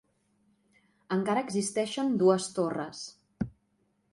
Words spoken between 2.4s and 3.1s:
torres.